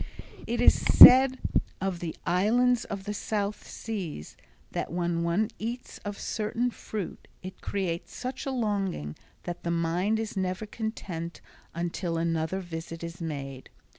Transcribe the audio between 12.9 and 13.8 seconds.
is made.